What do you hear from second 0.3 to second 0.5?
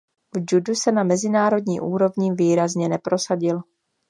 V